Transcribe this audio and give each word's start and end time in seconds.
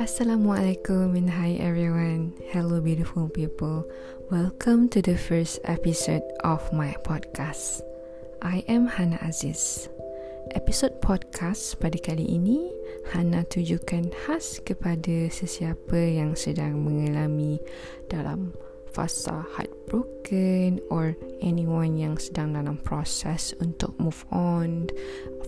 Assalamualaikum 0.00 1.12
and 1.20 1.28
hi 1.28 1.60
everyone. 1.60 2.32
Hello 2.48 2.80
beautiful 2.80 3.28
people. 3.28 3.84
Welcome 4.32 4.88
to 4.96 5.04
the 5.04 5.20
first 5.20 5.60
episode 5.68 6.24
of 6.40 6.64
my 6.72 6.96
podcast. 7.04 7.84
I 8.40 8.64
am 8.72 8.88
Hana 8.88 9.20
Aziz. 9.20 9.92
Episod 10.56 11.04
podcast 11.04 11.76
pada 11.76 12.00
kali 12.00 12.24
ini 12.24 12.72
Hana 13.12 13.44
tujukan 13.44 14.08
khas 14.24 14.64
kepada 14.64 15.28
sesiapa 15.28 16.16
yang 16.16 16.32
sedang 16.32 16.80
mengalami 16.80 17.60
dalam 18.08 18.56
fasa 18.96 19.44
heartbroken 19.52 20.80
or 20.88 21.12
anyone 21.42 21.96
yang 21.96 22.16
sedang 22.16 22.56
dalam 22.56 22.78
proses 22.80 23.52
untuk 23.60 23.92
move 24.00 24.24
on 24.32 24.88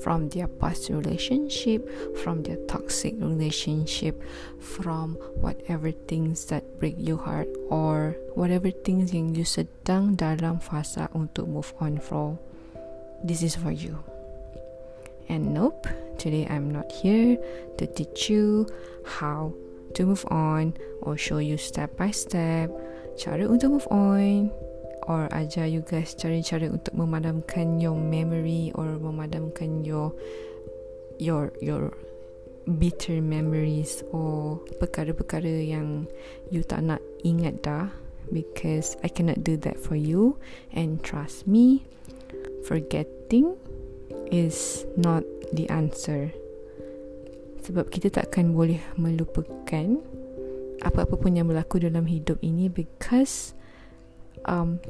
from 0.00 0.29
their 0.30 0.46
past 0.46 0.88
relationship, 0.91 1.84
from 2.20 2.42
their 2.42 2.59
toxic 2.70 3.14
relationship, 3.19 4.20
from 4.61 5.16
whatever 5.38 5.91
things 6.11 6.47
that 6.48 6.64
break 6.78 6.97
your 6.98 7.19
heart 7.19 7.48
or 7.69 8.16
whatever 8.34 8.70
things 8.70 9.12
yang 9.12 9.34
you 9.34 9.45
sedang 9.45 10.14
dalam 10.14 10.61
fasa 10.62 11.11
untuk 11.16 11.48
move 11.48 11.73
on 11.83 11.98
from. 11.98 12.39
This 13.25 13.42
is 13.42 13.59
for 13.59 13.75
you. 13.75 13.98
And 15.28 15.52
nope, 15.52 15.84
today 16.16 16.48
I'm 16.48 16.73
not 16.73 16.89
here 16.89 17.36
to 17.77 17.84
teach 17.84 18.33
you 18.33 18.64
how 19.05 19.52
to 19.95 20.06
move 20.06 20.25
on 20.30 20.75
or 21.02 21.16
show 21.16 21.39
you 21.39 21.56
step 21.56 21.97
by 21.97 22.12
step 22.12 22.73
cara 23.19 23.45
untuk 23.50 23.80
move 23.80 23.89
on 23.91 24.52
or 25.09 25.27
ajar 25.33 25.65
you 25.65 25.80
guys 25.80 26.12
cara-cara 26.12 26.69
untuk 26.69 26.93
memadamkan 26.93 27.80
your 27.80 27.97
memory 27.97 28.69
or 28.77 29.01
memadamkan 29.01 29.81
your 29.81 30.12
your 31.17 31.51
your 31.65 31.97
bitter 32.77 33.25
memories 33.25 34.05
or 34.12 34.61
perkara-perkara 34.77 35.48
yang 35.48 36.05
you 36.53 36.61
tak 36.61 36.84
nak 36.84 37.00
ingat 37.25 37.65
dah. 37.65 37.89
Because 38.28 39.00
I 39.00 39.09
cannot 39.09 39.41
do 39.41 39.56
that 39.65 39.81
for 39.81 39.97
you. 39.97 40.37
And 40.77 41.00
trust 41.00 41.48
me 41.48 41.89
forgetting 42.69 43.56
is 44.28 44.84
not 45.00 45.25
the 45.56 45.65
answer. 45.72 46.28
Sebab 47.65 47.89
kita 47.89 48.12
takkan 48.12 48.53
boleh 48.53 48.84
melupakan 49.00 50.05
apa-apa 50.84 51.17
pun 51.17 51.41
yang 51.41 51.48
berlaku 51.48 51.81
dalam 51.81 52.05
hidup 52.05 52.37
ini 52.45 52.69
because 52.69 53.56
um, 54.44 54.81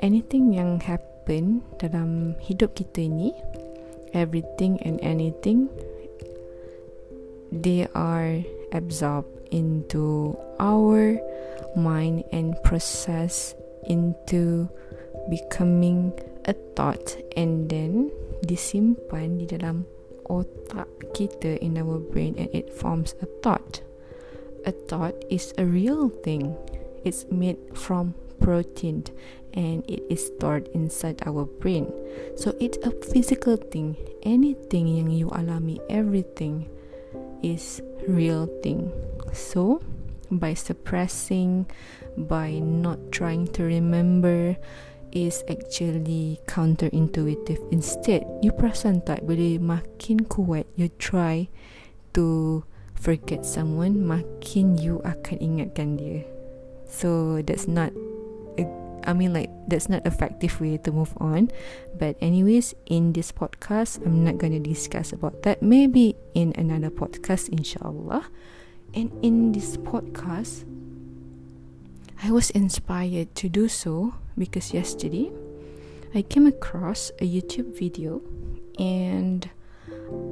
anything 0.00 0.54
yang 0.54 0.80
happen 0.80 1.60
dalam 1.80 2.38
hidup 2.40 2.76
kita 2.76 3.08
ini 3.08 3.34
everything 4.14 4.78
and 4.86 5.02
anything 5.02 5.68
they 7.50 7.86
are 7.92 8.40
absorbed 8.72 9.30
into 9.50 10.34
our 10.62 11.18
mind 11.74 12.22
and 12.30 12.54
process 12.62 13.54
into 13.90 14.68
becoming 15.28 16.12
a 16.46 16.54
thought 16.76 17.16
and 17.36 17.68
then 17.68 18.08
disimpan 18.44 19.40
di 19.40 19.46
dalam 19.48 19.88
otak 20.28 20.88
kita 21.12 21.56
in 21.60 21.76
our 21.76 22.00
brain 22.00 22.36
and 22.36 22.48
it 22.52 22.72
forms 22.72 23.12
a 23.20 23.28
thought 23.42 23.84
a 24.66 24.72
thought 24.72 25.14
is 25.28 25.52
a 25.58 25.64
real 25.64 26.08
thing. 26.08 26.56
It's 27.04 27.26
made 27.30 27.58
from 27.74 28.14
protein 28.40 29.04
and 29.54 29.84
it 29.88 30.02
is 30.10 30.26
stored 30.26 30.68
inside 30.74 31.22
our 31.26 31.44
brain. 31.44 31.90
So 32.36 32.54
it's 32.60 32.78
a 32.82 32.90
physical 32.90 33.56
thing. 33.56 33.96
Anything 34.22 34.88
yang 34.88 35.10
you 35.10 35.28
alami, 35.30 35.78
everything 35.88 36.68
is 37.42 37.80
real 38.08 38.46
thing. 38.62 38.90
So 39.32 39.82
by 40.30 40.54
suppressing, 40.54 41.66
by 42.16 42.58
not 42.58 43.12
trying 43.12 43.48
to 43.54 43.62
remember, 43.62 44.56
is 45.14 45.44
actually 45.48 46.40
counterintuitive. 46.50 47.62
Instead, 47.70 48.26
you 48.42 48.50
perasan 48.50 49.06
tak 49.06 49.22
bila 49.22 49.62
makin 49.62 50.26
kuat 50.26 50.66
you 50.74 50.90
try 50.98 51.46
to 52.10 52.62
forget 53.04 53.44
someone 53.44 54.00
makin 54.00 54.80
you 54.80 54.96
akan 55.04 55.36
ingatkan 55.36 56.00
dia 56.00 56.24
so 56.88 57.42
that's 57.44 57.68
not 57.68 57.92
I 59.04 59.12
mean 59.12 59.32
like 59.32 59.50
that's 59.68 59.88
not 59.88 60.06
effective 60.06 60.60
way 60.60 60.78
to 60.78 60.92
move 60.92 61.12
on. 61.18 61.50
But 61.98 62.16
anyways 62.20 62.74
in 62.86 63.12
this 63.12 63.32
podcast 63.32 64.04
I'm 64.04 64.24
not 64.24 64.38
going 64.38 64.52
to 64.52 64.60
discuss 64.60 65.12
about 65.12 65.42
that. 65.42 65.62
Maybe 65.62 66.16
in 66.34 66.52
another 66.56 66.90
podcast 66.90 67.48
inshallah. 67.48 68.26
And 68.94 69.12
in 69.22 69.52
this 69.52 69.76
podcast 69.76 70.64
I 72.22 72.30
was 72.30 72.50
inspired 72.50 73.34
to 73.36 73.48
do 73.48 73.68
so 73.68 74.14
because 74.38 74.72
yesterday 74.72 75.30
I 76.14 76.22
came 76.22 76.46
across 76.46 77.10
a 77.18 77.28
YouTube 77.28 77.76
video 77.76 78.22
and 78.78 79.48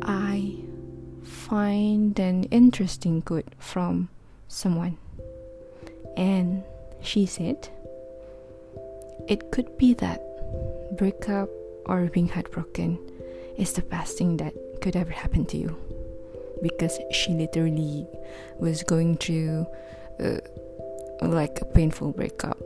I 0.03 0.63
find 1.23 2.19
an 2.19 2.45
interesting 2.45 3.23
quote 3.23 3.53
from 3.59 4.09
someone. 4.49 4.97
And 6.17 6.63
she 7.01 7.27
said, 7.27 7.69
It 9.29 9.51
could 9.51 9.77
be 9.79 9.95
that 9.95 10.21
breakup 10.97 11.49
or 11.87 12.07
being 12.07 12.29
heartbroken 12.29 12.99
is 13.57 13.73
the 13.73 13.83
best 13.83 14.19
thing 14.19 14.37
that 14.39 14.55
could 14.81 14.97
ever 14.97 15.11
happen 15.11 15.45
to 15.47 15.57
you. 15.57 15.77
Because 16.63 16.99
she 17.11 17.33
literally 17.33 18.07
was 18.59 18.83
going 18.83 19.17
through 19.17 19.67
uh, 20.23 20.39
like 21.21 21.61
a 21.61 21.65
painful 21.65 22.13
breakup. 22.13 22.59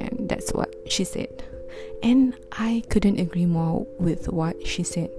And 0.00 0.28
that's 0.28 0.52
what 0.52 0.74
she 0.88 1.04
said. 1.04 1.44
And 2.02 2.34
I 2.52 2.82
couldn't 2.90 3.18
agree 3.18 3.46
more 3.46 3.86
with 3.98 4.28
what 4.28 4.66
she 4.66 4.82
said. 4.82 5.10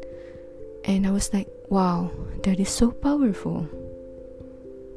And 0.85 1.07
I 1.07 1.11
was 1.11 1.33
like, 1.33 1.47
wow, 1.69 2.11
that 2.43 2.59
is 2.59 2.69
so 2.69 2.91
powerful. 2.91 3.67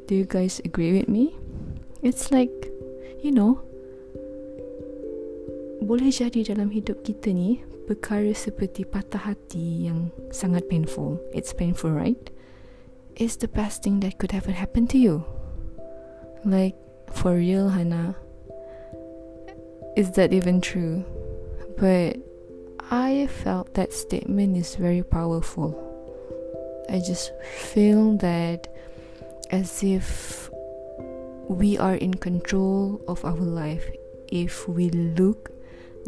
Do 0.07 0.15
you 0.15 0.25
guys 0.25 0.59
agree 0.63 0.97
with 0.97 1.07
me? 1.07 1.35
It's 2.01 2.31
like, 2.31 2.71
you 3.21 3.31
know, 3.31 3.61
boleh 5.87 6.11
jadi 6.11 6.51
dalam 6.51 6.67
hidup 6.67 7.07
kita 7.07 7.31
ni 7.31 7.63
perkara 7.87 8.35
seperti 8.35 8.83
patah 8.83 9.31
hati 9.31 9.87
yang 9.87 10.11
sangat 10.35 10.67
painful. 10.67 11.15
It's 11.31 11.55
painful, 11.55 11.95
right? 11.95 12.19
It's 13.15 13.39
the 13.39 13.47
best 13.47 13.87
thing 13.87 14.03
that 14.03 14.19
could 14.19 14.35
ever 14.35 14.51
happen 14.51 14.85
to 14.91 14.99
you. 14.99 15.23
Like, 16.43 16.75
for 17.15 17.39
real, 17.39 17.71
Hannah. 17.71 18.19
Is 19.95 20.11
that 20.19 20.35
even 20.35 20.59
true? 20.59 21.07
But 21.79 22.19
I 22.91 23.31
felt 23.31 23.73
that 23.79 23.95
statement 23.95 24.59
is 24.59 24.75
very 24.75 25.01
powerful. 25.01 25.71
I 26.91 26.99
just 26.99 27.31
feel 27.71 28.19
that 28.19 28.67
as 29.49 29.81
if 29.81 30.51
we 31.47 31.79
are 31.79 31.95
in 31.95 32.13
control 32.19 32.99
of 33.07 33.23
our 33.23 33.39
life 33.39 33.87
if 34.27 34.67
we 34.67 34.89
look 34.91 35.56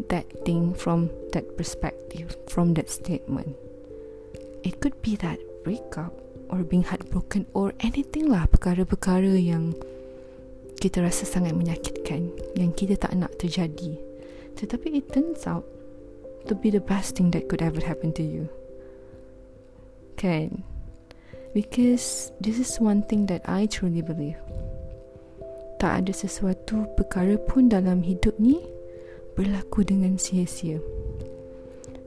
that 0.08 0.26
thing 0.44 0.72
from 0.74 1.10
that 1.32 1.56
perspective, 1.56 2.36
from 2.48 2.74
that 2.74 2.90
statement. 2.90 3.56
It 4.62 4.80
could 4.80 5.00
be 5.02 5.16
that 5.16 5.38
breakup 5.64 6.12
or 6.48 6.64
being 6.64 6.82
heartbroken 6.82 7.46
or 7.54 7.72
anything 7.80 8.28
lah 8.28 8.48
perkara-perkara 8.50 9.38
yang 9.38 9.76
kita 10.80 11.04
rasa 11.04 11.28
sangat 11.28 11.52
menyakitkan 11.52 12.32
yang 12.56 12.72
kita 12.72 12.96
tak 12.96 13.12
nak 13.12 13.36
terjadi. 13.36 14.00
Tetapi 14.56 14.96
it 14.96 15.12
turns 15.12 15.44
out 15.44 15.64
to 16.48 16.56
be 16.56 16.72
the 16.72 16.80
best 16.80 17.16
thing 17.16 17.30
that 17.36 17.46
could 17.52 17.60
ever 17.60 17.80
happen 17.84 18.12
to 18.16 18.24
you. 18.24 18.48
Kan? 20.16 20.64
Because 21.52 22.32
this 22.40 22.56
is 22.56 22.80
one 22.80 23.04
thing 23.04 23.28
that 23.28 23.44
I 23.44 23.68
truly 23.68 24.00
believe. 24.00 24.40
Tak 25.80 26.04
ada 26.04 26.12
sesuatu 26.12 26.84
perkara 26.96 27.40
pun 27.40 27.72
dalam 27.72 28.04
hidup 28.04 28.36
ni 28.36 28.60
berlaku 29.34 29.86
dengan 29.86 30.16
sia-sia. 30.18 30.78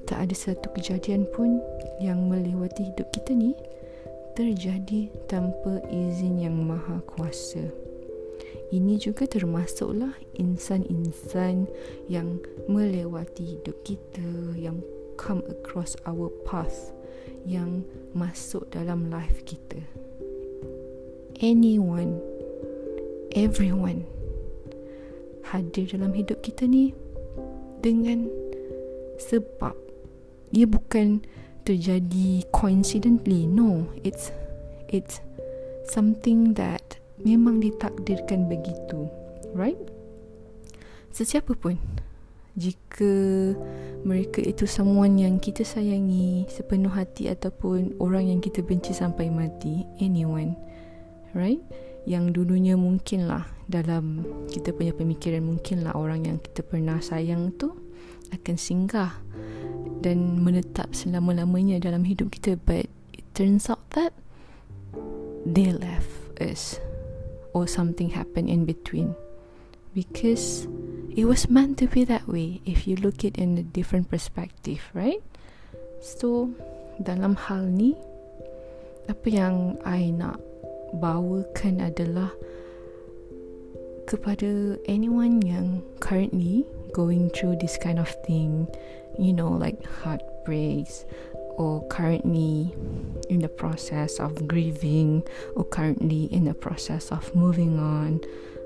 Tak 0.03 0.29
ada 0.29 0.35
satu 0.35 0.67
kejadian 0.75 1.23
pun 1.31 1.63
yang 2.03 2.27
melewati 2.27 2.91
hidup 2.91 3.07
kita 3.15 3.31
ni 3.31 3.55
terjadi 4.35 5.07
tanpa 5.29 5.79
izin 5.87 6.41
yang 6.41 6.57
maha 6.57 6.99
kuasa. 7.05 7.63
Ini 8.73 8.97
juga 8.97 9.29
termasuklah 9.29 10.17
insan-insan 10.33 11.69
yang 12.09 12.41
melewati 12.65 13.57
hidup 13.57 13.77
kita 13.85 14.57
yang 14.57 14.81
come 15.15 15.45
across 15.45 15.93
our 16.09 16.33
path 16.43 16.89
yang 17.45 17.85
masuk 18.17 18.65
dalam 18.73 19.13
life 19.13 19.45
kita. 19.45 19.77
Anyone, 21.37 22.17
everyone 23.37 24.09
hadir 25.53 25.85
dalam 25.85 26.17
hidup 26.17 26.41
kita 26.41 26.65
ni 26.65 26.97
dengan 27.83 28.31
sebab 29.19 29.75
dia 30.55 30.63
bukan 30.63 31.19
terjadi 31.67 32.47
coincidentally. 32.55 33.43
No 33.43 33.91
it's 34.07 34.31
it's 34.87 35.19
something 35.83 36.55
that 36.55 36.97
memang 37.19 37.59
ditakdirkan 37.59 38.47
begitu 38.47 39.11
right? 39.53 39.77
Sesiapa 41.13 41.53
pun 41.53 41.77
jika 42.53 43.13
mereka 44.05 44.41
itu 44.45 44.69
someone 44.69 45.17
yang 45.17 45.41
kita 45.41 45.65
sayangi 45.65 46.45
sepenuh 46.49 46.93
hati 46.93 47.25
ataupun 47.29 47.97
orang 47.97 48.29
yang 48.29 48.39
kita 48.41 48.61
benci 48.61 48.93
sampai 48.93 49.33
mati 49.33 49.81
anyone 49.97 50.53
right 51.33 51.61
yang 52.03 52.35
dulunya 52.35 52.75
mungkinlah 52.75 53.47
dalam 53.67 54.27
kita 54.51 54.75
punya 54.75 54.91
pemikiran 54.91 55.43
mungkinlah 55.43 55.95
orang 55.95 56.27
yang 56.27 56.37
kita 56.39 56.59
pernah 56.61 56.99
sayang 56.99 57.55
tu 57.55 57.71
akan 58.35 58.55
singgah 58.59 59.13
dan 60.03 60.43
menetap 60.43 60.91
selama-lamanya 60.91 61.79
dalam 61.79 62.03
hidup 62.03 62.35
kita. 62.35 62.59
But 62.59 62.91
it 63.15 63.23
turns 63.31 63.71
out 63.71 63.83
that 63.95 64.11
they 65.47 65.71
left 65.71 66.35
us 66.43 66.79
or 67.55 67.69
something 67.71 68.11
happened 68.11 68.51
in 68.51 68.67
between. 68.67 69.15
Because 69.95 70.67
it 71.13 71.29
was 71.29 71.47
meant 71.47 71.77
to 71.79 71.87
be 71.87 72.03
that 72.03 72.27
way 72.27 72.59
if 72.65 72.89
you 72.89 72.97
look 72.97 73.23
it 73.23 73.37
in 73.37 73.57
a 73.61 73.63
different 73.63 74.09
perspective 74.09 74.81
right? 74.97 75.21
So 76.01 76.49
dalam 76.97 77.37
hal 77.37 77.69
ni 77.69 77.93
apa 79.05 79.27
yang 79.29 79.77
I 79.85 80.09
nak 80.09 80.41
bawakan 80.99 81.81
adalah 81.81 82.31
kepada 84.05 84.77
anyone 84.85 85.39
yang 85.41 85.81
currently 86.03 86.67
going 86.91 87.31
through 87.31 87.55
this 87.57 87.79
kind 87.79 87.97
of 87.97 88.11
thing 88.27 88.67
you 89.17 89.33
know 89.33 89.49
like 89.49 89.79
heartbreaks 90.03 91.05
or 91.57 91.85
currently 91.87 92.73
in 93.29 93.39
the 93.39 93.49
process 93.49 94.19
of 94.19 94.47
grieving 94.47 95.23
or 95.55 95.63
currently 95.63 96.25
in 96.33 96.45
the 96.45 96.53
process 96.53 97.11
of 97.11 97.33
moving 97.35 97.79
on 97.79 98.19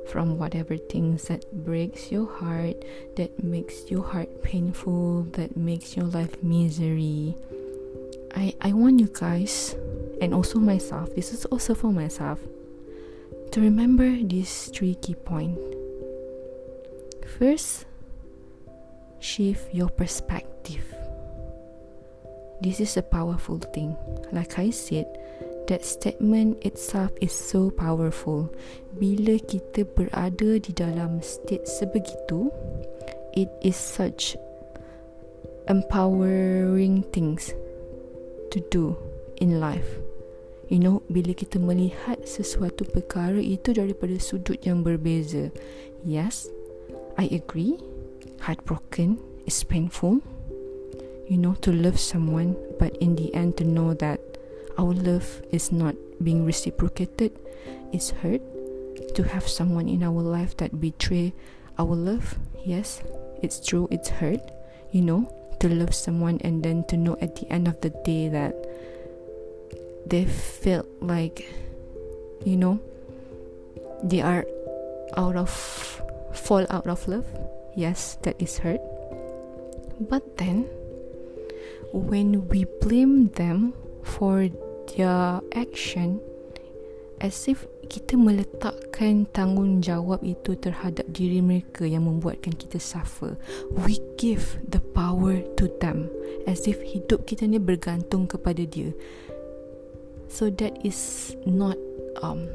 from 0.08 0.38
whatever 0.38 0.78
things 0.78 1.28
that 1.28 1.44
breaks 1.52 2.12
your 2.12 2.26
heart 2.26 2.76
that 3.16 3.44
makes 3.44 3.92
your 3.92 4.04
heart 4.04 4.42
painful 4.42 5.24
that 5.34 5.58
makes 5.58 5.98
your 5.98 6.06
life 6.06 6.42
misery. 6.42 7.36
I 8.36 8.54
i 8.62 8.72
want 8.72 9.00
you 9.00 9.12
guys 9.12 9.76
and 10.22 10.34
also 10.34 10.60
myself. 10.60 11.14
This 11.16 11.34
is 11.34 11.46
also 11.46 11.74
for 11.74 11.92
myself. 11.92 12.40
To 13.52 13.62
remember 13.62 14.10
these 14.10 14.69
three 14.74 14.96
key 14.96 15.16
points. 15.16 15.62
First 17.40 17.86
shift 19.19 19.74
your 19.74 19.90
perspective. 19.90 20.84
This 22.62 22.80
is 22.80 22.98
a 22.98 23.04
powerful 23.04 23.60
thing. 23.60 23.96
Like 24.31 24.58
i 24.58 24.69
said 24.72 25.06
that 25.68 25.86
statement 25.86 26.64
itself 26.66 27.12
is 27.22 27.31
so 27.31 27.69
powerful. 27.69 28.50
Bila 28.98 29.38
kita 29.46 29.84
berada 29.84 30.58
di 30.58 30.72
dalam 30.74 31.19
state 31.22 31.68
sebegitu, 31.68 32.50
it 33.36 33.52
is 33.62 33.75
such 33.75 34.40
empowering 35.68 37.04
things 37.12 37.52
to 38.50 38.64
do 38.72 38.96
in 39.44 39.60
life. 39.60 40.06
You 40.68 40.84
know, 40.84 41.00
bila 41.08 41.31
kita 41.31 41.64
melihat 41.64 42.28
sesuatu 42.28 42.84
perkara 42.84 43.40
itu 43.40 43.72
daripada 43.72 44.19
sudut 44.19 44.60
yang 44.68 44.84
berbeza. 44.84 45.48
Yes, 46.04 46.52
I 47.16 47.31
agree. 47.31 47.80
Heartbroken 48.44 49.18
is 49.48 49.64
painful. 49.64 50.19
You 51.28 51.40
know, 51.40 51.56
to 51.64 51.72
love 51.72 52.00
someone, 52.00 52.56
but 52.80 52.96
in 53.00 53.16
the 53.19 53.31
end 53.36 53.60
to 53.60 53.68
know 53.68 53.96
that 54.00 54.19
our 54.78 54.94
love 54.94 55.42
is 55.52 55.72
not 55.72 55.96
being 56.24 56.46
reciprocated 56.46 57.31
it's 57.92 58.12
hurt 58.22 58.42
to 59.16 59.24
have 59.24 59.48
someone 59.48 59.88
in 59.88 60.04
our 60.04 60.22
life 60.22 60.56
that 60.58 60.80
betray 60.80 61.34
our 61.78 61.96
love 61.96 62.38
yes 62.66 63.02
it's 63.42 63.60
true 63.60 63.88
it's 63.92 64.10
hurt 64.10 64.42
you 64.92 65.02
know 65.02 65.25
to 65.60 65.68
love 65.69 65.94
someone 65.94 66.38
and 66.42 66.64
then 66.64 66.84
to 66.86 66.98
know 66.98 67.18
at 67.22 67.36
the 67.36 67.52
end 67.52 67.68
of 67.68 67.80
the 67.81 67.90
day 68.06 68.30
that 68.30 68.54
they 70.09 70.25
felt 70.25 70.88
like 71.01 71.45
you 72.45 72.56
know 72.56 72.80
they 74.04 74.21
are 74.21 74.45
out 75.15 75.36
of 75.36 75.51
fall 76.33 76.65
out 76.69 76.88
of 76.88 77.07
love 77.07 77.25
yes 77.75 78.18
that 78.24 78.36
is 78.39 78.57
hurt 78.57 78.81
but 80.00 80.38
then 80.38 80.68
when 81.92 82.48
we 82.50 82.65
blame 82.81 83.30
them 83.36 83.74
for 84.04 84.50
their 84.95 85.42
action 85.56 86.19
as 87.19 87.48
if 87.50 87.65
kita 87.88 88.19
meletakkan 88.19 89.25
tanggungjawab 89.31 90.21
itu 90.21 90.54
terhadap 90.59 91.07
diri 91.09 91.39
mereka 91.39 91.88
yang 91.88 92.06
membuatkan 92.06 92.54
kita 92.54 92.77
suffer. 92.77 93.39
We 93.71 94.04
give 94.19 94.59
the 94.68 94.83
power 94.94 95.39
to 95.57 95.65
them 95.80 96.12
as 96.45 96.68
if 96.68 96.77
hidup 96.83 97.25
kita 97.25 97.48
ni 97.48 97.57
bergantung 97.57 98.27
kepada 98.27 98.62
dia. 98.68 98.92
So 100.28 100.52
that 100.60 100.78
is 100.84 101.34
not 101.48 101.80
um 102.22 102.48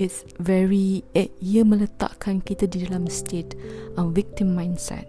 it's 0.00 0.24
very 0.40 1.04
eh, 1.12 1.28
ia 1.44 1.60
meletakkan 1.60 2.40
kita 2.40 2.64
di 2.72 2.88
dalam 2.88 3.04
state 3.12 3.52
um, 4.00 4.16
victim 4.16 4.56
mindset. 4.56 5.04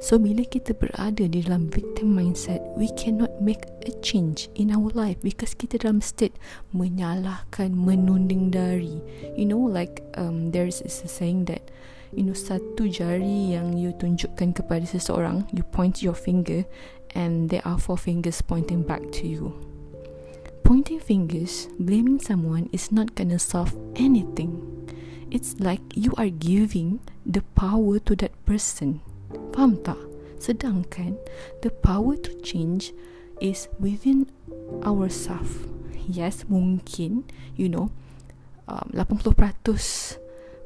So 0.00 0.20
bila 0.20 0.44
kita 0.44 0.76
berada 0.76 1.24
di 1.24 1.40
dalam 1.40 1.72
victim 1.72 2.16
mindset, 2.16 2.60
we 2.76 2.88
cannot 3.00 3.32
make 3.40 3.64
a 3.88 3.92
change 4.04 4.48
in 4.56 4.68
our 4.72 4.92
life 4.92 5.16
because 5.24 5.56
kita 5.56 5.80
dalam 5.80 6.04
state 6.04 6.36
menyalahkan, 6.76 7.72
menunding 7.72 8.52
dari. 8.52 9.00
You 9.36 9.48
know 9.48 9.60
like 9.60 10.04
um 10.16 10.52
there's 10.52 10.84
is 10.84 11.00
a 11.04 11.08
saying 11.08 11.48
that 11.48 11.72
you 12.12 12.24
know 12.24 12.36
satu 12.36 12.88
jari 12.88 13.56
yang 13.56 13.76
you 13.76 13.92
tunjukkan 13.96 14.56
kepada 14.56 14.84
seseorang, 14.84 15.48
you 15.52 15.64
point 15.64 16.04
your 16.04 16.16
finger 16.16 16.64
and 17.16 17.48
there 17.48 17.64
are 17.64 17.80
four 17.80 17.96
fingers 17.96 18.44
pointing 18.44 18.84
back 18.84 19.04
to 19.16 19.24
you. 19.24 19.75
Pointing 20.66 20.98
fingers, 20.98 21.70
blaming 21.78 22.18
someone 22.18 22.66
is 22.74 22.90
not 22.90 23.14
gonna 23.14 23.38
solve 23.38 23.70
anything. 23.94 24.66
It's 25.30 25.54
like 25.62 25.78
you 25.94 26.10
are 26.18 26.26
giving 26.26 26.98
the 27.22 27.46
power 27.54 28.02
to 28.02 28.18
that 28.18 28.34
person. 28.42 28.98
Faham 29.54 29.78
tak? 29.86 29.94
Sedangkan 30.42 31.22
the 31.62 31.70
power 31.70 32.18
to 32.18 32.34
change 32.42 32.90
is 33.38 33.70
within 33.78 34.26
ourselves. 34.82 35.70
Yes, 36.10 36.42
mungkin, 36.50 37.30
you 37.54 37.70
know, 37.70 37.94
um, 38.66 38.90
80% 38.90 40.18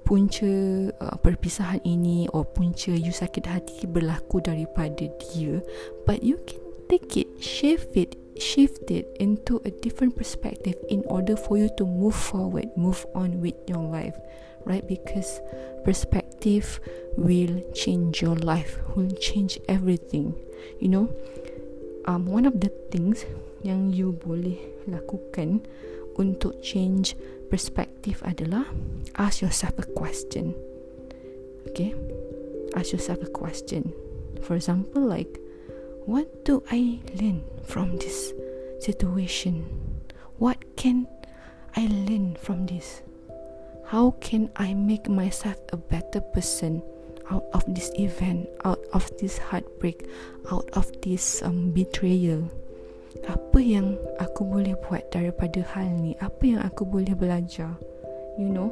punca 0.09 0.53
uh, 0.97 1.17
perpisahan 1.21 1.85
ini 1.85 2.25
or 2.33 2.49
punca 2.49 2.97
you 2.97 3.13
sakit 3.13 3.45
hati 3.45 3.85
berlaku 3.85 4.41
daripada 4.41 5.13
dia. 5.21 5.61
But 6.09 6.25
you 6.25 6.41
can 6.49 6.65
take 6.89 7.21
it, 7.21 7.29
shift 7.37 7.93
it, 8.01 8.20
shift 8.41 8.91
it 8.91 9.17
into 9.21 9.61
a 9.65 9.71
different 9.71 10.17
perspective 10.17 10.75
in 10.89 11.05
order 11.07 11.37
for 11.37 11.59
you 11.59 11.71
to 11.77 11.85
move 11.85 12.17
forward, 12.17 12.69
move 12.77 13.07
on 13.15 13.41
with 13.41 13.55
your 13.69 13.83
life. 13.83 14.17
Right? 14.65 14.87
Because 14.87 15.41
perspective 15.85 16.81
will 17.17 17.63
change 17.73 18.23
your 18.23 18.37
life 18.37 18.79
will 18.95 19.11
change 19.17 19.59
everything 19.69 20.35
you 20.79 20.89
know 20.89 21.09
um, 22.07 22.27
one 22.27 22.47
of 22.47 22.61
the 22.61 22.69
things 22.91 23.25
yang 23.63 23.93
you 23.93 24.13
boleh 24.13 24.57
lakukan 24.89 25.65
untuk 26.17 26.61
change 26.61 27.17
perspective 27.49 28.21
adalah 28.25 28.69
ask 29.17 29.41
yourself 29.41 29.73
a 29.81 29.87
question 29.97 30.53
okay 31.69 31.97
ask 32.77 32.93
yourself 32.93 33.21
a 33.25 33.31
question 33.31 33.93
for 34.41 34.57
example 34.57 35.01
like 35.01 35.41
what 36.11 36.27
do 36.43 36.59
i 36.75 36.99
learn 37.23 37.39
from 37.63 37.95
this 38.03 38.35
situation 38.83 39.63
what 40.43 40.59
can 40.75 41.07
i 41.79 41.87
learn 42.11 42.35
from 42.35 42.67
this 42.67 43.07
how 43.91 44.15
can 44.23 44.55
I 44.55 44.73
make 44.73 45.11
myself 45.11 45.59
a 45.73 45.77
better 45.77 46.21
person 46.21 46.81
out 47.29 47.43
of 47.53 47.67
this 47.67 47.91
event, 47.99 48.47
out 48.63 48.79
of 48.93 49.11
this 49.19 49.37
heartbreak, 49.37 50.07
out 50.47 50.71
of 50.75 50.87
this 51.03 51.43
um, 51.43 51.75
betrayal? 51.75 52.47
Apa 53.27 53.59
yang 53.59 53.99
aku 54.23 54.47
boleh 54.47 54.79
buat 54.87 55.11
daripada 55.11 55.67
hal 55.75 55.91
ni? 55.99 56.15
Apa 56.23 56.39
yang 56.47 56.63
aku 56.63 56.87
boleh 56.87 57.19
belajar? 57.19 57.75
You 58.39 58.55
know? 58.55 58.71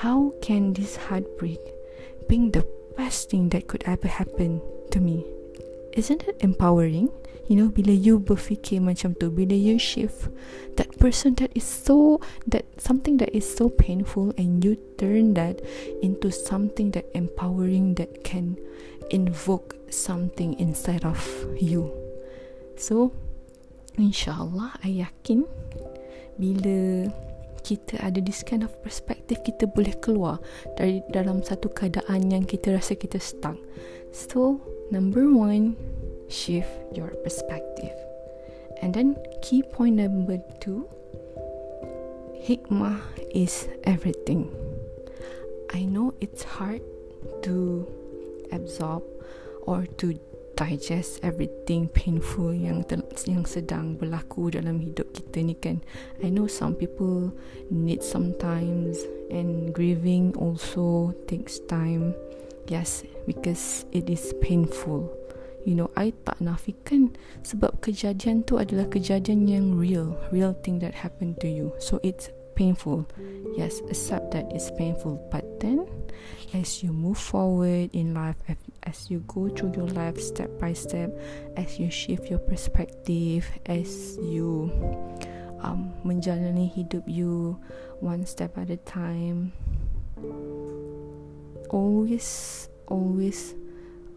How 0.00 0.32
can 0.40 0.72
this 0.72 0.96
heartbreak 0.96 1.60
being 2.24 2.48
the 2.48 2.64
best 2.96 3.28
thing 3.28 3.52
that 3.52 3.68
could 3.68 3.84
ever 3.84 4.08
happen 4.08 4.64
to 4.88 5.04
me? 5.04 5.33
Isn't 5.94 6.26
it 6.26 6.36
empowering? 6.42 7.08
You 7.46 7.56
know, 7.60 7.68
bila 7.68 7.92
you 7.92 8.18
berfikir 8.18 8.80
macam 8.80 9.14
tu, 9.14 9.28
bila 9.28 9.52
you 9.52 9.78
shift 9.78 10.32
that 10.80 10.90
person 10.98 11.36
that 11.38 11.52
is 11.52 11.62
so 11.62 12.18
that 12.48 12.64
something 12.80 13.20
that 13.20 13.30
is 13.36 13.44
so 13.44 13.68
painful 13.68 14.32
and 14.40 14.64
you 14.64 14.74
turn 14.96 15.38
that 15.38 15.60
into 16.00 16.32
something 16.32 16.90
that 16.96 17.04
empowering 17.12 17.94
that 18.00 18.24
can 18.24 18.56
invoke 19.12 19.76
something 19.92 20.56
inside 20.58 21.04
of 21.04 21.20
you. 21.60 21.92
So, 22.80 23.12
InsyaAllah 23.94 24.82
I 24.82 25.06
yakin 25.06 25.46
Bila 26.34 27.06
kita 27.64 27.96
ada 28.02 28.20
this 28.20 28.44
kind 28.44 28.66
of 28.66 28.74
perspective 28.84 29.40
kita 29.40 29.70
boleh 29.70 29.96
keluar 30.02 30.42
dari 30.76 31.00
dalam 31.08 31.40
satu 31.40 31.72
keadaan 31.72 32.28
yang 32.28 32.44
kita 32.44 32.76
rasa 32.76 32.92
kita 32.92 33.16
stuck 33.16 33.56
so 34.12 34.60
number 34.90 35.32
one 35.32 35.76
shift 36.28 36.70
your 36.96 37.08
perspective. 37.22 37.94
And 38.82 38.92
then 38.92 39.16
key 39.42 39.62
point 39.62 39.96
number 39.96 40.38
two 40.60 40.88
hikmah 42.44 43.00
is 43.32 43.68
everything. 43.84 44.52
I 45.72 45.84
know 45.84 46.14
it's 46.20 46.42
hard 46.42 46.82
to 47.42 47.88
absorb 48.52 49.02
or 49.62 49.86
to 49.98 50.18
digest 50.54 51.18
everything 51.22 51.88
painful 51.90 52.54
yang 52.54 52.86
ter- 52.86 53.02
yang 53.26 53.42
sedang 53.42 53.98
berlaku 53.98 54.54
dalam 54.54 54.78
hidup 54.78 55.10
kita 55.10 55.42
ni 55.42 55.56
kan. 55.58 55.82
I 56.22 56.30
know 56.30 56.46
some 56.46 56.78
people 56.78 57.34
need 57.70 58.06
sometimes 58.06 59.02
and 59.32 59.74
grieving 59.74 60.36
also 60.38 61.16
takes 61.26 61.58
time 61.66 62.14
yes 62.68 63.04
because 63.26 63.84
it 63.92 64.08
is 64.10 64.34
painful. 64.40 65.10
You 65.64 65.74
know 65.80 65.88
I 65.96 66.12
tak 66.28 66.44
nafikan 66.44 67.16
sebab 67.40 67.80
kejadian 67.80 68.44
tu 68.44 68.60
adalah 68.60 68.84
kejadian 68.92 69.48
yang 69.48 69.66
real 69.80 70.12
real 70.28 70.52
thing 70.60 70.76
that 70.84 70.92
happened 70.92 71.40
to 71.40 71.48
you. 71.48 71.72
So 71.80 72.00
it's 72.04 72.28
painful. 72.52 73.08
Yes 73.56 73.80
accept 73.88 74.36
that 74.36 74.52
it's 74.52 74.68
painful. 74.76 75.24
But 75.32 75.48
then 75.64 75.88
as 76.52 76.82
you 76.82 76.92
move 76.92 77.18
forward 77.18 77.90
in 77.92 78.14
life 78.14 78.36
as 78.84 79.10
you 79.10 79.24
go 79.26 79.48
through 79.48 79.72
your 79.74 79.88
life 79.88 80.20
step 80.20 80.48
by 80.60 80.72
step 80.72 81.10
as 81.56 81.78
you 81.78 81.90
shift 81.90 82.30
your 82.30 82.38
perspective 82.38 83.48
as 83.66 84.16
you 84.22 84.70
um, 85.60 85.92
menjalani 86.04 86.70
hidup 86.70 87.02
you 87.08 87.58
one 87.98 88.24
step 88.24 88.56
at 88.58 88.70
a 88.70 88.78
time 88.78 89.52
always 91.70 92.68
always 92.88 93.54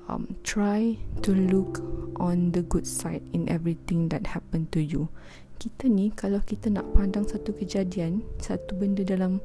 um, 0.08 0.36
try 0.44 0.96
to 1.22 1.32
look 1.36 1.84
on 2.18 2.52
the 2.52 2.64
good 2.64 2.88
side 2.88 3.24
in 3.32 3.48
everything 3.48 4.10
that 4.10 4.28
happened 4.34 4.72
to 4.74 4.82
you. 4.82 5.12
Kita 5.58 5.90
ni 5.90 6.14
kalau 6.14 6.42
kita 6.46 6.70
nak 6.70 6.86
pandang 6.94 7.26
satu 7.26 7.54
kejadian 7.54 8.22
satu 8.38 8.78
benda 8.78 9.02
dalam 9.02 9.42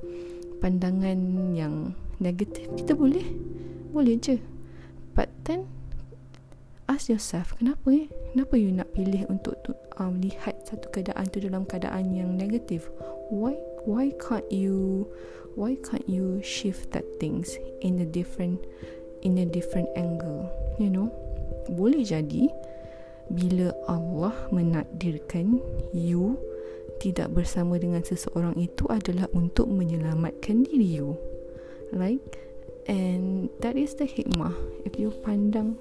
pandangan 0.61 1.53
yang 1.57 1.97
negatif 2.21 2.69
kita 2.77 2.95
boleh. 2.95 3.25
Boleh 3.93 4.17
je. 4.21 4.41
But 5.13 5.29
then 5.45 5.69
ask 6.89 7.09
yourself 7.09 7.57
kenapa 7.57 7.89
eh? 7.93 8.07
Kenapa 8.33 8.55
you 8.57 8.73
nak 8.73 8.93
pilih 8.97 9.29
untuk 9.29 9.61
tu, 9.65 9.73
um, 10.01 10.21
lihat 10.21 10.65
satu 10.69 10.89
keadaan 10.89 11.29
tu 11.29 11.41
dalam 11.41 11.69
keadaan 11.69 12.13
yang 12.17 12.37
negatif 12.37 12.89
why 13.33 13.57
why 13.89 14.13
can't 14.21 14.45
you 14.53 15.09
why 15.57 15.73
can't 15.81 16.05
you 16.05 16.45
shift 16.45 16.93
that 16.93 17.05
things 17.17 17.57
in 17.81 17.97
a 18.05 18.05
different 18.05 18.61
in 19.25 19.41
a 19.41 19.47
different 19.49 19.89
angle 19.97 20.53
you 20.77 20.93
know? 20.93 21.09
Boleh 21.73 22.05
jadi 22.05 22.51
bila 23.33 23.73
Allah 23.89 24.35
menakdirkan 24.53 25.57
you 25.95 26.37
tidak 27.01 27.33
bersama 27.35 27.79
dengan 27.81 28.05
seseorang 28.05 28.55
itu 28.59 28.87
adalah 28.93 29.27
untuk 29.33 29.71
menyelamatkan 29.71 30.67
diri 30.67 31.01
you. 31.01 31.17
Like 31.95 32.37
and 32.91 33.49
that 33.63 33.79
is 33.79 33.95
the 33.97 34.05
hikmah. 34.05 34.53
If 34.85 34.99
you 34.99 35.15
pandang 35.23 35.79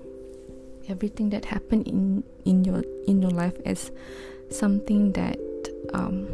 everything 0.89 1.29
that 1.33 1.49
happened 1.49 1.89
in 1.89 2.25
in 2.45 2.63
your 2.65 2.85
in 3.09 3.21
your 3.21 3.33
life 3.33 3.57
as 3.65 3.89
something 4.53 5.13
that 5.17 5.37
um 5.93 6.29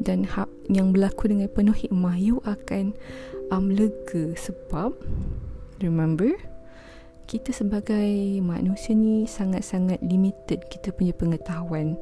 dan 0.00 0.28
ha, 0.36 0.44
yang 0.68 0.92
berlaku 0.92 1.32
dengan 1.32 1.48
penuh 1.48 1.76
hikmah 1.76 2.16
you 2.20 2.42
akan 2.44 2.92
um, 3.48 3.72
lega 3.72 4.36
sebab 4.36 4.92
remember 5.80 6.36
kita 7.26 7.50
sebagai 7.50 8.38
manusia 8.38 8.94
ni 8.94 9.26
sangat-sangat 9.26 9.98
limited 10.04 10.62
kita 10.70 10.94
punya 10.94 11.10
pengetahuan 11.10 11.98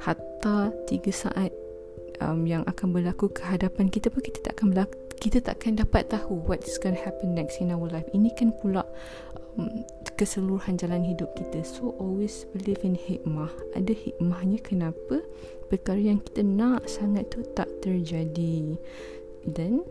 hatta 0.00 0.72
3 0.88 0.96
saat 1.12 1.52
um, 2.24 2.46
yang 2.46 2.62
akan 2.64 2.94
berlaku 2.94 3.28
ke 3.28 3.42
hadapan 3.44 3.90
kita 3.90 4.08
pun 4.08 4.22
kita 4.22 4.38
tak 4.40 4.58
akan 4.58 4.74
berlaku, 4.74 4.94
kita 5.18 5.38
takkan 5.38 5.78
dapat 5.78 6.08
tahu 6.10 6.40
what 6.46 6.62
is 6.66 6.78
going 6.78 6.94
to 6.94 7.02
happen 7.02 7.34
next 7.34 7.62
in 7.62 7.70
our 7.70 7.86
life. 7.90 8.06
Ini 8.10 8.34
kan 8.34 8.50
pula 8.58 8.82
keseluruhan 10.16 10.78
jalan 10.78 11.02
hidup 11.02 11.32
kita. 11.34 11.64
So 11.66 11.96
always 11.98 12.46
believe 12.54 12.82
in 12.86 12.96
hikmah. 12.96 13.50
Ada 13.76 13.92
hikmahnya 13.92 14.62
kenapa 14.62 15.20
perkara 15.68 15.98
yang 15.98 16.20
kita 16.20 16.44
nak 16.44 16.86
sangat 16.88 17.32
tu 17.32 17.44
tak 17.56 17.68
terjadi. 17.80 18.76
Dan 19.42 19.82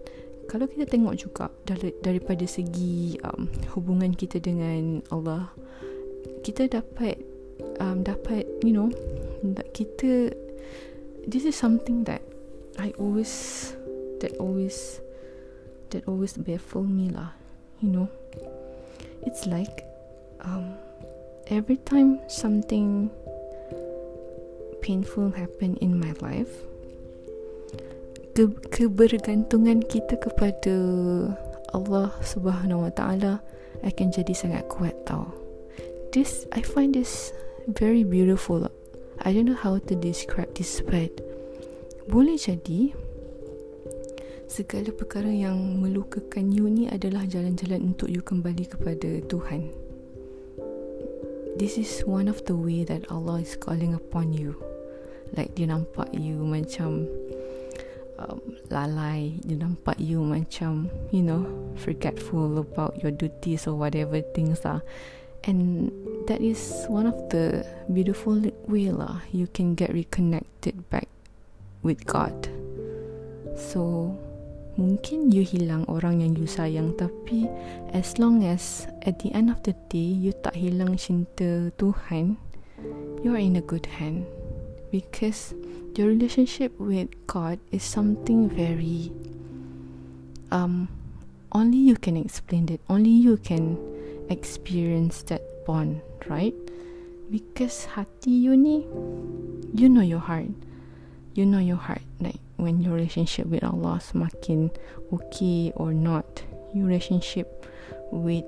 kalau 0.47 0.67
kita 0.67 0.87
tengok 0.87 1.15
juga 1.15 1.51
dari, 1.67 1.95
daripada 2.03 2.43
segi 2.47 3.15
um, 3.23 3.47
hubungan 3.75 4.11
kita 4.15 4.39
dengan 4.39 5.03
Allah, 5.11 5.51
kita 6.41 6.67
dapat 6.67 7.19
um, 7.81 8.01
dapat 8.05 8.45
you 8.65 8.73
know 8.73 8.89
kita 9.73 10.33
this 11.25 11.45
is 11.45 11.57
something 11.57 12.05
that 12.05 12.21
I 12.77 12.93
always 12.97 13.73
that 14.21 14.37
always 14.37 15.01
that 15.93 16.05
always 16.07 16.37
baffle 16.37 16.85
me 16.85 17.09
lah 17.09 17.33
you 17.81 17.89
know 17.89 18.09
it's 19.23 19.45
like 19.45 19.85
um, 20.41 20.77
every 21.47 21.77
time 21.77 22.19
something 22.27 23.09
painful 24.81 25.29
happen 25.31 25.77
in 25.77 25.97
my 25.99 26.11
life 26.21 26.49
ke 28.31 28.47
kebergantungan 28.71 29.83
kita 29.85 30.15
kepada 30.15 30.75
Allah 31.75 32.09
Subhanahu 32.23 32.87
Wa 32.87 32.91
Taala 32.95 33.33
akan 33.83 34.07
jadi 34.07 34.31
sangat 34.31 34.71
kuat 34.71 34.95
tau. 35.03 35.27
This 36.15 36.47
I 36.55 36.63
find 36.63 36.95
this 36.95 37.35
very 37.67 38.07
beautiful. 38.07 38.71
I 39.21 39.35
don't 39.35 39.51
know 39.51 39.59
how 39.59 39.77
to 39.77 39.93
describe 39.99 40.55
this 40.55 40.79
but 40.79 41.11
boleh 42.07 42.39
jadi 42.39 42.95
segala 44.51 44.91
perkara 44.91 45.31
yang 45.31 45.79
melukakan 45.79 46.51
you 46.51 46.67
ni 46.67 46.91
adalah 46.91 47.23
jalan-jalan 47.23 47.95
untuk 47.95 48.11
you 48.11 48.19
kembali 48.19 48.67
kepada 48.67 49.23
Tuhan. 49.31 49.71
This 51.55 51.79
is 51.79 52.03
one 52.03 52.27
of 52.27 52.43
the 52.43 52.59
way 52.59 52.83
that 52.83 53.07
Allah 53.07 53.39
is 53.39 53.55
calling 53.55 53.95
upon 53.95 54.35
you. 54.35 54.59
Like 55.31 55.55
dia 55.55 55.71
nampak 55.71 56.11
you 56.11 56.43
macam 56.43 57.07
um, 58.19 58.43
lalai, 58.67 59.39
dia 59.47 59.55
nampak 59.55 59.95
you 60.03 60.19
macam 60.19 60.91
you 61.15 61.23
know 61.23 61.47
forgetful 61.79 62.59
about 62.59 62.99
your 62.99 63.15
duties 63.15 63.63
or 63.71 63.79
whatever 63.79 64.19
things 64.35 64.67
are. 64.67 64.83
And 65.47 65.95
that 66.27 66.43
is 66.43 66.59
one 66.91 67.07
of 67.07 67.15
the 67.31 67.63
beautiful 67.87 68.43
way 68.67 68.91
lah 68.91 69.23
you 69.31 69.47
can 69.47 69.79
get 69.79 69.95
reconnected 69.95 70.75
back 70.91 71.07
with 71.87 72.03
God. 72.03 72.51
So 73.55 74.11
mungkin 74.79 75.31
you 75.31 75.43
hilang 75.43 75.83
orang 75.91 76.23
yang 76.23 76.33
you 76.35 76.47
sayang 76.47 76.95
tapi 76.95 77.47
as 77.91 78.15
long 78.15 78.43
as 78.47 78.87
at 79.03 79.19
the 79.19 79.31
end 79.35 79.51
of 79.51 79.59
the 79.67 79.75
day 79.91 80.11
you 80.15 80.31
tak 80.43 80.55
hilang 80.55 80.95
cinta 80.95 81.71
Tuhan 81.75 82.39
you 83.23 83.33
are 83.33 83.41
in 83.41 83.55
a 83.55 83.61
good 83.61 83.85
hand. 83.85 84.25
Because 84.91 85.53
your 85.95 86.07
relationship 86.07 86.77
with 86.79 87.09
God 87.27 87.59
is 87.71 87.83
something 87.83 88.49
very 88.49 89.11
um 90.51 90.87
only 91.51 91.77
you 91.77 91.95
can 91.95 92.15
explain 92.15 92.67
it 92.67 92.79
only 92.87 93.11
you 93.11 93.35
can 93.37 93.79
experience 94.29 95.23
that 95.23 95.43
bond 95.67 96.01
right? 96.27 96.55
Because 97.31 97.87
hati 97.91 98.31
you 98.31 98.55
ni 98.55 98.87
you 99.75 99.87
know 99.87 100.03
your 100.03 100.19
heart 100.19 100.51
you 101.33 101.45
know 101.45 101.59
your 101.59 101.77
heart 101.77 102.01
like 102.19 102.39
when 102.57 102.81
your 102.81 102.93
relationship 102.93 103.45
with 103.47 103.63
Allah 103.63 103.99
semakin 104.03 104.69
okay 105.13 105.71
or 105.75 105.93
not 105.93 106.43
your 106.73 106.87
relationship 106.87 107.65
with 108.11 108.45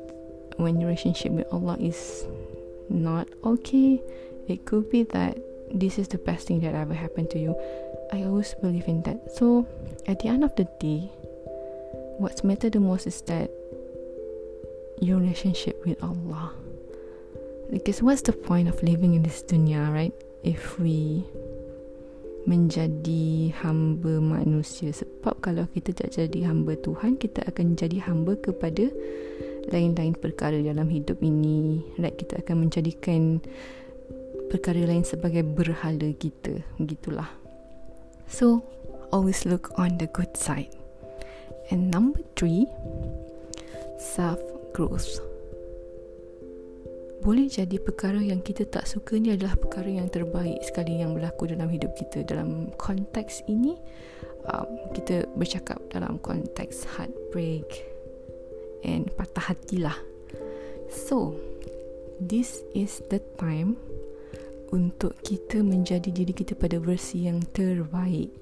when 0.58 0.80
your 0.80 0.90
relationship 0.90 1.32
with 1.32 1.48
Allah 1.52 1.78
is 1.80 2.26
not 2.90 3.28
okay 3.44 4.02
it 4.48 4.66
could 4.66 4.90
be 4.90 5.04
that 5.16 5.38
this 5.74 5.98
is 5.98 6.08
the 6.08 6.18
best 6.18 6.48
thing 6.48 6.60
that 6.62 6.76
ever 6.76 6.94
happened 6.94 7.30
to 7.32 7.40
you. 7.40 7.56
I 8.12 8.24
always 8.24 8.54
believe 8.54 8.88
in 8.88 9.02
that. 9.04 9.36
So 9.36 9.66
at 10.06 10.20
the 10.20 10.28
end 10.28 10.44
of 10.44 10.56
the 10.56 10.66
day 10.80 11.10
what's 12.18 12.44
matter 12.44 12.70
the 12.70 12.80
most 12.80 13.08
is 13.08 13.22
that 13.22 13.50
your 15.02 15.18
relationship 15.18 15.84
with 15.86 16.02
Allah. 16.04 16.54
Because 17.72 18.04
what's 18.04 18.22
the 18.22 18.34
point 18.34 18.70
of 18.70 18.82
living 18.84 19.16
in 19.16 19.24
this 19.24 19.42
dunya 19.42 19.92
right? 19.92 20.14
If 20.44 20.80
we 20.80 21.26
menjadi 22.44 23.56
hamba 23.64 24.20
manusia. 24.20 24.92
Sebab 24.92 25.40
kalau 25.40 25.68
kita 25.72 25.96
tak 25.96 26.16
jadi 26.20 26.52
hamba 26.52 26.76
Tuhan 26.76 27.16
kita 27.16 27.48
akan 27.48 27.80
jadi 27.80 28.04
hamba 28.04 28.36
kepada 28.36 28.92
lain-lain 29.72 30.14
perkara 30.20 30.60
dalam 30.60 30.92
hidup 30.92 31.24
ini. 31.24 31.84
Like 31.96 32.20
kita 32.20 32.44
akan 32.44 32.68
menjadikan 32.68 33.40
perkara 34.52 34.84
lain 34.84 35.08
sebagai 35.08 35.42
berhala 35.48 36.12
kita. 36.16 36.62
Gitulah 36.84 37.32
so 38.28 38.66
always 39.12 39.46
look 39.46 39.72
on 39.80 39.98
the 39.98 40.08
good 40.12 40.36
side. 40.36 40.72
And 41.72 41.90
number 41.90 42.20
three 42.36 42.68
self 43.98 44.40
growth 44.76 45.33
boleh 47.24 47.48
jadi 47.48 47.80
perkara 47.80 48.20
yang 48.20 48.44
kita 48.44 48.68
tak 48.68 48.84
suka 48.84 49.16
ni 49.16 49.32
adalah 49.32 49.56
perkara 49.56 49.88
yang 49.88 50.12
terbaik 50.12 50.60
sekali 50.68 51.00
yang 51.00 51.16
berlaku 51.16 51.48
dalam 51.48 51.72
hidup 51.72 51.96
kita. 51.96 52.28
Dalam 52.28 52.76
konteks 52.76 53.48
ini 53.48 53.80
um, 54.52 54.68
kita 54.92 55.28
bercakap 55.40 55.80
dalam 55.92 56.20
konteks 56.20 56.84
heartbreak 56.96 57.66
and 58.84 59.08
patah 59.16 59.56
hati 59.56 59.80
lah 59.80 59.96
so 60.92 61.36
this 62.20 62.62
is 62.76 63.00
the 63.10 63.20
time 63.40 63.80
untuk 64.74 65.16
kita 65.24 65.62
menjadi 65.64 66.10
diri 66.10 66.34
kita 66.36 66.58
pada 66.58 66.82
versi 66.82 67.30
yang 67.30 67.40
terbaik 67.56 68.34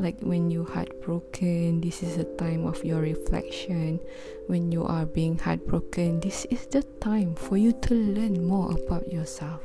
like 0.00 0.16
when 0.24 0.48
you 0.50 0.64
heartbroken 0.64 1.84
this 1.84 2.02
is 2.02 2.16
a 2.16 2.24
time 2.40 2.64
of 2.64 2.80
your 2.82 3.04
reflection. 3.04 4.00
When 4.48 4.72
you 4.72 4.88
are 4.88 5.04
being 5.04 5.38
heartbroken 5.38 6.20
this 6.20 6.48
is 6.48 6.66
the 6.66 6.82
time 7.04 7.36
for 7.36 7.60
you 7.60 7.76
to 7.84 7.94
learn 7.94 8.42
more 8.42 8.72
about 8.72 9.12
yourself. 9.12 9.60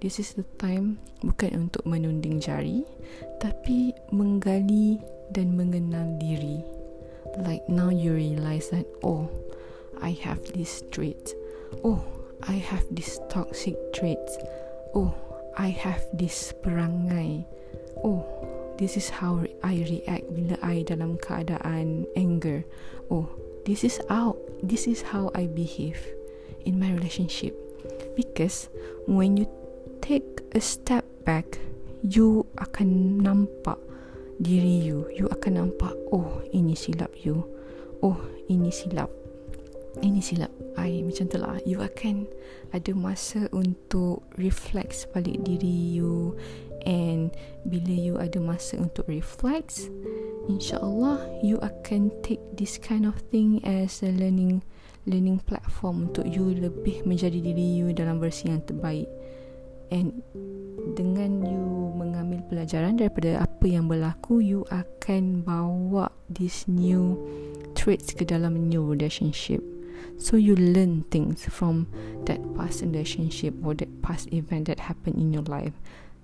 This 0.00 0.20
is 0.20 0.36
the 0.36 0.44
time 0.60 1.00
bukan 1.24 1.66
untuk 1.72 1.88
menunding 1.88 2.36
jari 2.36 2.84
tapi 3.40 3.96
menggali 4.12 5.00
dan 5.32 5.56
mengenal 5.56 6.20
diri. 6.20 6.60
Like 7.40 7.64
now 7.64 7.88
you 7.88 8.12
realize 8.12 8.68
that 8.76 8.84
oh 9.00 9.32
i 10.04 10.12
have 10.20 10.44
this 10.52 10.84
trait. 10.92 11.32
Oh 11.80 12.04
i 12.44 12.60
have 12.60 12.84
this 12.92 13.16
toxic 13.32 13.80
trait 13.96 14.20
oh 14.92 15.16
i 15.56 15.72
have 15.72 16.04
this 16.12 16.52
perangai. 16.60 17.48
Oh 18.04 18.55
this 18.76 18.96
is 18.96 19.08
how 19.08 19.44
I 19.64 19.84
react 19.88 20.28
bila 20.32 20.56
I 20.60 20.84
dalam 20.84 21.16
keadaan 21.20 22.08
anger. 22.16 22.64
Oh, 23.08 23.28
this 23.64 23.82
is 23.82 24.00
how 24.08 24.36
this 24.60 24.86
is 24.86 25.02
how 25.12 25.32
I 25.32 25.48
behave 25.48 26.00
in 26.64 26.78
my 26.80 26.92
relationship. 26.92 27.56
Because 28.16 28.68
when 29.08 29.36
you 29.36 29.48
take 30.00 30.44
a 30.52 30.60
step 30.60 31.04
back, 31.24 31.60
you 32.04 32.44
akan 32.60 33.20
nampak 33.24 33.80
diri 34.40 34.84
you. 34.84 35.08
You 35.12 35.28
akan 35.32 35.60
nampak, 35.60 35.92
oh, 36.12 36.44
ini 36.52 36.76
silap 36.76 37.12
you. 37.24 37.44
Oh, 38.04 38.20
ini 38.48 38.68
silap. 38.68 39.08
Ini 39.96 40.20
silap 40.20 40.52
I 40.76 41.00
macam 41.00 41.24
tu 41.24 41.40
lah 41.40 41.56
You 41.64 41.80
akan 41.80 42.28
ada 42.76 42.92
masa 42.92 43.48
untuk 43.48 44.28
reflect 44.36 45.08
balik 45.16 45.40
diri 45.40 45.96
you 45.96 46.36
And 46.86 47.34
bila 47.66 47.90
you 47.90 48.14
ada 48.22 48.38
masa 48.38 48.78
untuk 48.78 49.10
reflect 49.10 49.90
InsyaAllah 50.46 51.42
you 51.42 51.58
akan 51.58 52.14
take 52.22 52.38
this 52.54 52.78
kind 52.78 53.02
of 53.02 53.18
thing 53.34 53.58
as 53.66 54.06
a 54.06 54.14
learning 54.14 54.62
learning 55.06 55.42
platform 55.46 56.10
untuk 56.10 56.26
you 56.26 56.54
lebih 56.54 57.02
menjadi 57.06 57.38
diri 57.38 57.82
you 57.82 57.90
dalam 57.94 58.18
versi 58.18 58.50
yang 58.50 58.62
terbaik. 58.66 59.06
And 59.90 60.22
dengan 60.98 61.46
you 61.46 61.94
mengambil 61.94 62.42
pelajaran 62.50 62.98
daripada 62.98 63.46
apa 63.46 63.66
yang 63.70 63.86
berlaku, 63.86 64.42
you 64.42 64.66
akan 64.74 65.46
bawa 65.46 66.10
this 66.26 66.66
new 66.66 67.14
traits 67.78 68.10
ke 68.10 68.26
dalam 68.26 68.66
new 68.66 68.82
relationship. 68.82 69.62
So 70.18 70.34
you 70.34 70.58
learn 70.58 71.06
things 71.12 71.46
from 71.46 71.86
that 72.26 72.42
past 72.58 72.82
relationship 72.82 73.54
or 73.62 73.78
that 73.78 73.90
past 74.02 74.26
event 74.34 74.66
that 74.66 74.90
happened 74.90 75.22
in 75.22 75.30
your 75.30 75.46
life. 75.46 75.74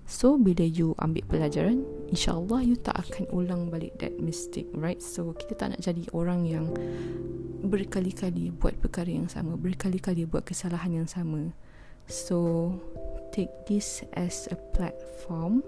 So 0.03 0.35
bila 0.35 0.67
you 0.67 0.93
ambil 0.99 1.23
pelajaran 1.31 1.87
InsyaAllah 2.11 2.59
you 2.63 2.75
tak 2.75 2.99
akan 3.07 3.25
ulang 3.31 3.71
balik 3.71 3.95
that 4.03 4.15
mistake 4.19 4.67
Right? 4.75 4.99
So 4.99 5.31
kita 5.31 5.55
tak 5.55 5.67
nak 5.75 5.81
jadi 5.81 6.03
orang 6.11 6.43
yang 6.43 6.67
Berkali-kali 7.63 8.51
buat 8.51 8.75
perkara 8.83 9.07
yang 9.07 9.31
sama 9.31 9.55
Berkali-kali 9.55 10.27
buat 10.27 10.43
kesalahan 10.43 11.03
yang 11.03 11.09
sama. 11.09 11.55
So 12.05 12.71
Take 13.31 13.65
this 13.65 14.03
as 14.13 14.45
a 14.51 14.59
platform 14.75 15.63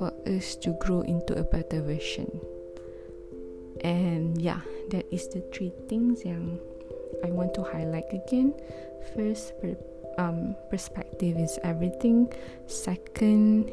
For 0.00 0.10
us 0.26 0.56
to 0.64 0.74
grow 0.80 1.04
into 1.04 1.36
a 1.36 1.44
better 1.44 1.84
version. 1.84 2.28
And 3.84 4.40
yeah 4.40 4.64
That 4.88 5.04
is 5.12 5.28
the 5.28 5.44
three 5.52 5.76
things 5.86 6.24
yang 6.24 6.56
I 7.24 7.30
want 7.30 7.54
to 7.54 7.62
highlight 7.62 8.08
again. 8.12 8.54
First 9.14 9.52
um, 10.18 10.54
perspective 10.68 11.38
is 11.38 11.58
everything. 11.62 12.28
Second, 12.66 13.70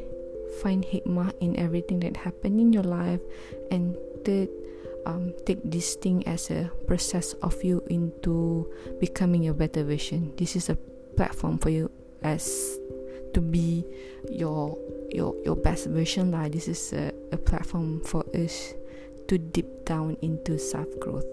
find 0.62 0.86
hikmah 0.86 1.34
in 1.40 1.58
everything 1.58 2.00
that 2.00 2.16
happened 2.16 2.60
in 2.60 2.72
your 2.72 2.86
life. 2.86 3.20
And 3.70 3.98
third, 4.24 4.48
um, 5.04 5.34
take 5.44 5.60
this 5.62 5.94
thing 5.96 6.26
as 6.26 6.50
a 6.50 6.70
process 6.86 7.34
of 7.42 7.62
you 7.62 7.82
into 7.90 8.70
becoming 8.98 9.42
your 9.42 9.54
better 9.54 9.84
version. 9.84 10.32
This 10.36 10.56
is 10.56 10.70
a 10.70 10.76
platform 11.16 11.58
for 11.58 11.70
you 11.70 11.90
as 12.22 12.78
to 13.34 13.40
be 13.40 13.84
your 14.30 14.78
your 15.10 15.36
your 15.44 15.56
best 15.56 15.86
version 15.86 16.32
lah. 16.32 16.48
This 16.48 16.68
is 16.68 16.92
a, 16.92 17.12
a 17.30 17.36
platform 17.36 18.00
for 18.02 18.24
us 18.34 18.74
to 19.28 19.38
deep 19.38 19.84
down 19.84 20.16
into 20.22 20.58
self 20.58 20.88
growth. 20.98 21.26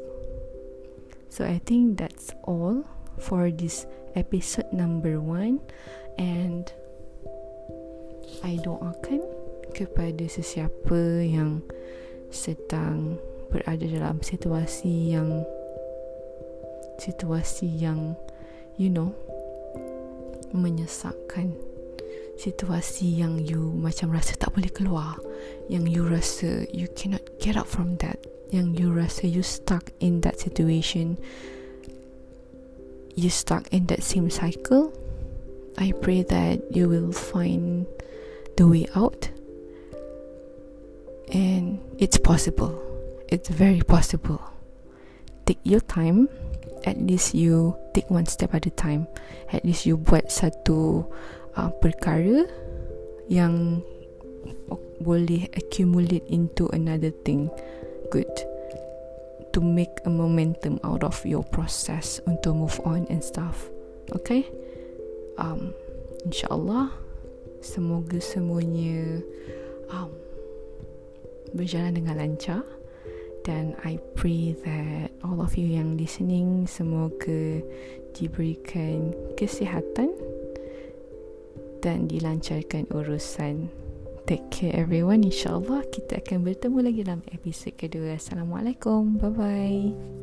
So 1.30 1.46
I 1.46 1.58
think 1.66 1.98
that's 1.98 2.30
all 2.44 2.86
for 3.18 3.50
this 3.50 3.86
episode 4.16 4.70
number 4.74 5.20
one. 5.20 5.60
And 6.18 6.70
I 8.46 8.62
doakan 8.62 9.26
kepada 9.74 10.26
sesiapa 10.30 11.26
yang 11.26 11.66
sedang 12.30 13.18
berada 13.50 13.86
dalam 13.86 14.22
situasi 14.22 15.14
yang 15.14 15.46
situasi 16.98 17.70
yang 17.70 18.18
you 18.78 18.90
know 18.90 19.14
menyesakkan 20.54 21.54
situasi 22.38 23.22
yang 23.22 23.42
you 23.42 23.74
macam 23.74 24.14
rasa 24.14 24.38
tak 24.38 24.54
boleh 24.54 24.70
keluar. 24.70 25.18
Yang 25.70 25.86
you 25.90 26.04
rasa 26.06 26.50
you 26.74 26.90
cannot 26.94 27.24
get 27.38 27.58
out 27.58 27.70
from 27.70 27.98
that. 28.02 28.18
Yang 28.54 28.68
you 28.78 28.88
rasa 28.94 29.26
you 29.30 29.42
stuck 29.42 29.90
in 30.02 30.22
that 30.22 30.38
situation 30.42 31.18
you 33.16 33.30
stuck 33.30 33.68
in 33.74 33.88
that 33.88 34.04
same 34.04 34.30
cycle, 34.30 34.94
I 35.78 35.92
pray 36.02 36.24
that 36.24 36.62
you 36.76 36.90
will 36.90 37.12
find 37.12 37.86
the 38.58 38.68
way 38.68 38.88
out. 38.96 39.30
And 41.32 41.80
it's 41.98 42.18
possible. 42.18 42.78
It's 43.28 43.50
very 43.50 43.82
possible. 43.82 44.42
Take 45.46 45.60
your 45.64 45.82
time. 45.82 46.30
At 46.86 47.00
least 47.00 47.34
you 47.34 47.76
take 47.94 48.10
one 48.10 48.26
step 48.26 48.54
at 48.54 48.66
a 48.66 48.70
time. 48.70 49.08
At 49.52 49.66
least 49.66 49.86
you 49.86 49.98
buat 49.98 50.30
satu 50.30 51.08
uh, 51.56 51.72
perkara 51.82 52.46
yang 53.32 53.82
boleh 55.02 55.50
accumulate 55.56 56.24
into 56.30 56.70
another 56.72 57.12
thing 57.24 57.50
good 58.12 58.30
to 59.54 59.62
make 59.62 60.02
a 60.06 60.10
momentum 60.10 60.82
out 60.84 61.06
of 61.06 61.22
your 61.26 61.46
process 61.46 62.20
untuk 62.26 62.58
move 62.58 62.78
on 62.84 63.06
and 63.08 63.22
stuff. 63.24 63.70
Okay? 64.18 64.50
Um, 65.38 65.74
InsyaAllah, 66.26 66.94
semoga 67.62 68.18
semuanya 68.20 69.22
um, 69.94 70.12
berjalan 71.54 72.02
dengan 72.02 72.18
lancar. 72.20 72.66
Dan 73.44 73.76
I 73.84 74.00
pray 74.16 74.56
that 74.64 75.12
all 75.20 75.44
of 75.44 75.60
you 75.60 75.68
yang 75.68 76.00
listening 76.00 76.64
semoga 76.64 77.60
diberikan 78.16 79.12
kesihatan 79.36 80.16
dan 81.84 82.08
dilancarkan 82.08 82.88
urusan 82.88 83.68
Take 84.24 84.48
care 84.50 84.72
everyone. 84.80 85.28
InsyaAllah 85.28 85.84
kita 85.92 86.24
akan 86.24 86.48
bertemu 86.48 86.78
lagi 86.80 87.02
dalam 87.04 87.24
episod 87.36 87.76
kedua. 87.76 88.16
Assalamualaikum. 88.16 89.20
Bye 89.20 89.32
bye 89.36 90.23